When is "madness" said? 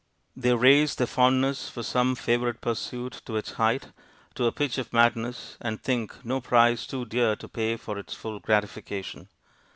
4.91-5.57